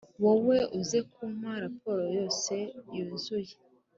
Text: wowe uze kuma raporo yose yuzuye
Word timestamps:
wowe 0.23 0.57
uze 0.79 0.99
kuma 1.13 1.49
raporo 1.63 2.03
yose 2.17 2.53
yuzuye 2.95 3.53